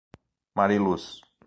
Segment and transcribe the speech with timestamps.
[0.55, 1.21] Mariluz